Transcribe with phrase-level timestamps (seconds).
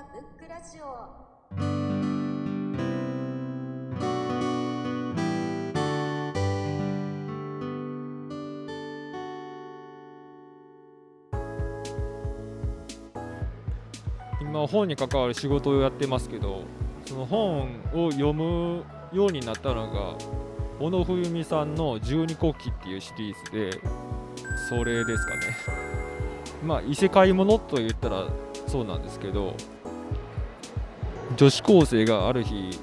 [0.00, 1.30] ブックラジオ。
[14.40, 16.62] 今本に関わる仕事をやってますけど
[17.06, 18.82] その本を読む
[19.12, 20.16] ようになったのが
[20.80, 23.80] 小野冬美さんの「十二国旗」っていうシリーズで
[24.68, 25.40] それですかね。
[26.64, 28.28] まあ異世界ものと言ったら
[28.66, 29.54] そうなんですけど
[31.36, 32.78] 女子高生がある日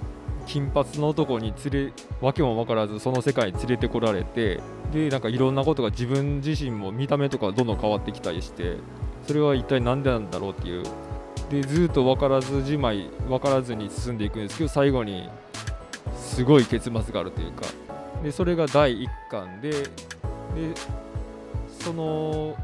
[0.46, 4.62] 金髪の男に連れ訳も分からずその世界に連れてこられて
[4.94, 8.78] でなんかいろんなことが自分自身も見た目とかどんどん変わってきたりして
[9.28, 10.84] それは一体何でなんだろうっていう。
[11.50, 15.30] でずっと分からずじまい分からずに進んでいくんですけど最後に
[16.18, 17.66] すごい結末があるというか。
[18.22, 19.88] でそれが第1巻でで
[21.80, 22.56] その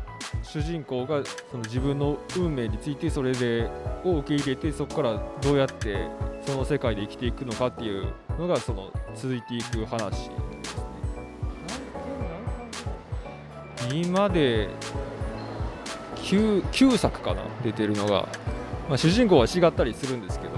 [0.54, 3.68] 主人公がその自分の運命についてそれで
[4.04, 6.08] を受け入れてそこからどうやって
[6.46, 10.36] その世界で生きていくのかっていうのがその続いていく話ですね。
[13.92, 14.70] 今で
[16.18, 18.30] 9, 9作かな出てるのが、
[18.88, 20.52] まあ、主人公は違ったりするんですけど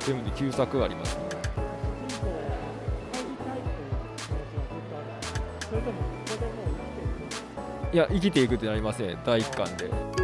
[0.00, 1.26] 全部で9作ありますね
[7.92, 9.18] いや生きていくってなりません。
[9.24, 9.88] 第1巻で。
[9.88, 10.16] なんか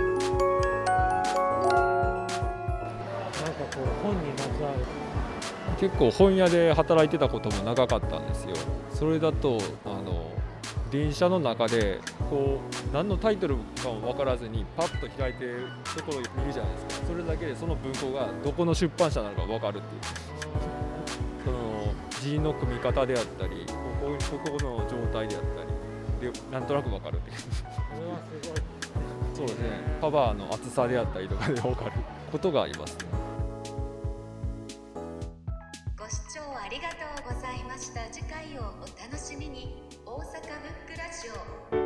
[3.74, 4.84] こう本にまつわる。
[5.80, 8.54] 結構本屋で働いてたことも長かったんですよ。
[8.92, 10.32] それだとあの
[10.90, 12.60] 電車の中でこ
[12.90, 17.06] う何のタイトルかも分からずにパッと開いてるところを見るじゃないですか。
[17.06, 20.02] それだけでその文庫がどこの出版社なのか分かるっていう。
[21.44, 23.74] その字の組み方であったりこ
[24.30, 25.61] こここの状態であったり
[26.22, 27.30] でなんとなく分かるって。
[27.30, 27.42] いうこ
[28.00, 28.60] れはすごい。
[29.34, 29.70] そうですね。
[30.00, 31.92] カバーの厚さであったりとかで分かる
[32.30, 33.04] ことがありますね。
[35.98, 36.96] ご視聴ありがと
[37.30, 38.00] うございました。
[38.10, 38.64] 次回をお
[39.02, 39.82] 楽しみに。
[40.04, 41.30] 大阪ブックラジ
[41.78, 41.81] オ